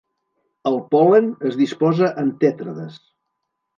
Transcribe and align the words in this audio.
El 0.69 0.77
pol·len 0.95 1.29
es 1.49 1.59
disposa 1.61 2.11
en 2.23 2.33
tètrades. 2.45 2.97